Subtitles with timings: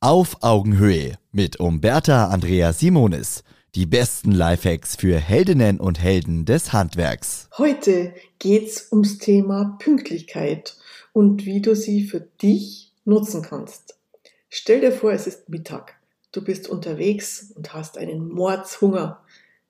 [0.00, 3.42] Auf Augenhöhe mit Umberta Andrea Simonis.
[3.74, 7.48] Die besten Lifehacks für Heldinnen und Helden des Handwerks.
[7.58, 10.76] Heute geht's ums Thema Pünktlichkeit
[11.12, 13.98] und wie du sie für dich nutzen kannst.
[14.48, 15.96] Stell dir vor, es ist Mittag.
[16.30, 19.24] Du bist unterwegs und hast einen Mordshunger.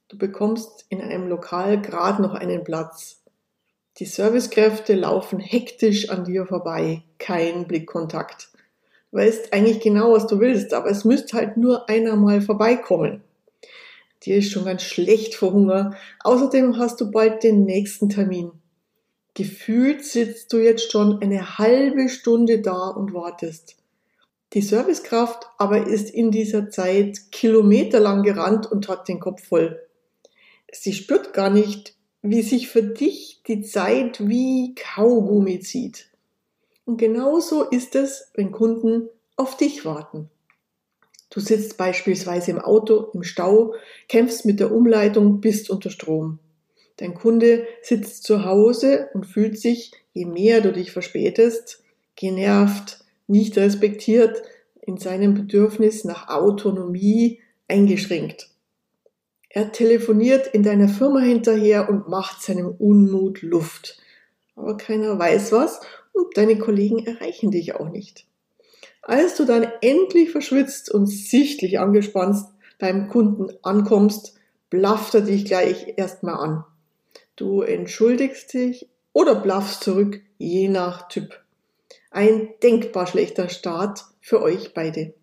[0.09, 3.23] Du bekommst in einem Lokal gerade noch einen Platz.
[3.97, 7.03] Die Servicekräfte laufen hektisch an dir vorbei.
[7.17, 8.51] Kein Blickkontakt
[9.13, 13.23] weißt eigentlich genau, was du willst, aber es müsste halt nur einer mal vorbeikommen.
[14.25, 15.97] Dir ist schon ganz schlecht vor Hunger.
[16.25, 18.51] Außerdem hast du bald den nächsten Termin.
[19.35, 23.77] Gefühlt sitzt du jetzt schon eine halbe Stunde da und wartest.
[24.55, 29.81] Die Servicekraft aber ist in dieser Zeit kilometerlang gerannt und hat den Kopf voll.
[30.73, 36.08] Sie spürt gar nicht, wie sich für dich die Zeit wie Kaugummi zieht.
[36.89, 40.31] Und genauso ist es, wenn Kunden auf dich warten.
[41.29, 43.75] Du sitzt beispielsweise im Auto, im Stau,
[44.09, 46.39] kämpfst mit der Umleitung, bist unter Strom.
[46.97, 51.85] Dein Kunde sitzt zu Hause und fühlt sich, je mehr du dich verspätest,
[52.17, 54.41] genervt, nicht respektiert,
[54.81, 58.49] in seinem Bedürfnis nach Autonomie eingeschränkt.
[59.51, 63.99] Er telefoniert in deiner Firma hinterher und macht seinem Unmut Luft.
[64.57, 65.83] Aber keiner weiß was
[66.19, 68.27] und deine Kollegen erreichen dich auch nicht.
[69.03, 72.45] Als du dann endlich verschwitzt und sichtlich angespannt
[72.79, 74.35] beim Kunden ankommst,
[74.71, 76.65] blafft er dich gleich erstmal an.
[77.37, 81.41] Du entschuldigst dich oder blaffst zurück, je nach Typ.
[82.11, 85.15] Ein denkbar schlechter Start für euch beide.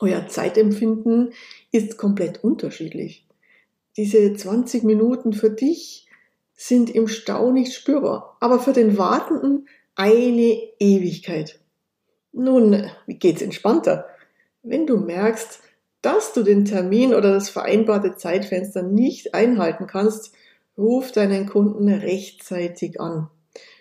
[0.00, 1.32] Euer Zeitempfinden
[1.70, 3.26] ist komplett unterschiedlich.
[3.96, 6.08] Diese 20 Minuten für dich
[6.54, 11.60] sind im Stau nicht spürbar, aber für den Wartenden eine Ewigkeit.
[12.32, 14.06] Nun, wie geht's entspannter?
[14.62, 15.60] Wenn du merkst,
[16.00, 20.32] dass du den Termin oder das vereinbarte Zeitfenster nicht einhalten kannst,
[20.76, 23.28] ruf deinen Kunden rechtzeitig an.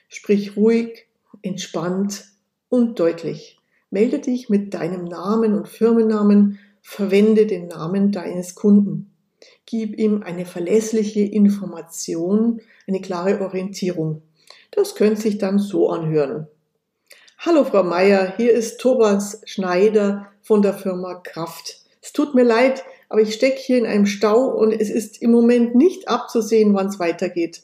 [0.07, 1.07] Sprich ruhig,
[1.41, 2.25] entspannt
[2.69, 3.59] und deutlich.
[3.89, 9.13] Melde dich mit deinem Namen und Firmennamen, verwende den Namen deines Kunden.
[9.65, 14.21] Gib ihm eine verlässliche Information, eine klare Orientierung.
[14.71, 16.47] Das könnte sich dann so anhören.
[17.39, 21.81] Hallo Frau Meier, hier ist Thomas Schneider von der Firma Kraft.
[22.01, 25.31] Es tut mir leid, aber ich stecke hier in einem Stau und es ist im
[25.31, 27.63] Moment nicht abzusehen, wann es weitergeht.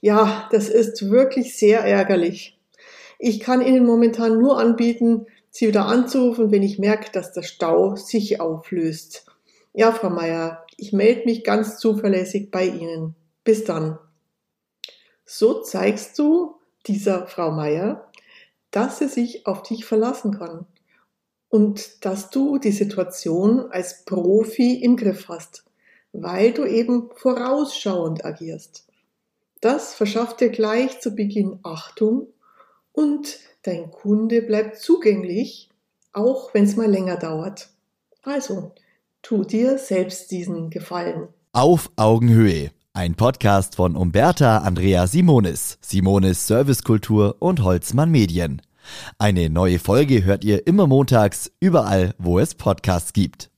[0.00, 2.56] Ja, das ist wirklich sehr ärgerlich.
[3.18, 7.96] Ich kann Ihnen momentan nur anbieten, Sie wieder anzurufen, wenn ich merke, dass der Stau
[7.96, 9.26] sich auflöst.
[9.72, 13.16] Ja, Frau Meier, ich melde mich ganz zuverlässig bei Ihnen.
[13.42, 13.98] Bis dann.
[15.36, 18.08] So zeigst du dieser Frau Meier,
[18.70, 20.64] dass sie sich auf dich verlassen kann
[21.48, 25.64] und dass du die Situation als Profi im Griff hast,
[26.12, 28.86] weil du eben vorausschauend agierst.
[29.60, 32.28] Das verschafft dir gleich zu Beginn Achtung
[32.92, 35.68] und dein Kunde bleibt zugänglich,
[36.12, 37.70] auch wenn es mal länger dauert.
[38.22, 38.70] Also,
[39.20, 41.26] tu dir selbst diesen Gefallen.
[41.50, 48.62] Auf Augenhöhe ein Podcast von Umberta Andrea Simonis, Simonis Servicekultur und Holzmann Medien.
[49.18, 53.50] Eine neue Folge hört ihr immer montags, überall, wo es Podcasts gibt.